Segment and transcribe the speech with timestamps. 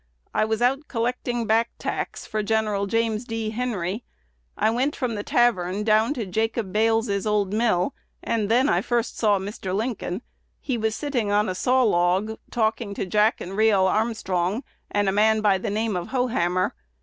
[0.33, 2.65] I was out collecting back tax for Gen.
[2.87, 3.51] James D.
[3.51, 4.03] Henry.
[4.57, 7.93] I went from the tavern down to Jacob Bales's old mill,
[8.23, 9.75] and then I first saw Mr.
[9.75, 10.23] Lincoln.
[10.59, 15.11] He was sitting on a saw log talking to Jack and Rial Armstrong and a
[15.11, 16.73] man by the name of Hohammer.